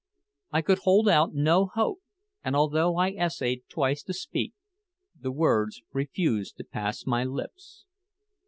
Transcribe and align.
I 0.49 0.63
could 0.63 0.79
hold 0.79 1.07
out 1.07 1.35
no 1.35 1.67
hope; 1.67 1.99
and 2.43 2.55
although 2.55 2.95
I 2.97 3.09
essayed 3.11 3.65
twice 3.69 4.01
to 4.05 4.13
speak, 4.15 4.53
the 5.19 5.31
words 5.31 5.83
refused 5.93 6.57
to 6.57 6.63
pass 6.63 7.05
my 7.05 7.23
lips. 7.23 7.85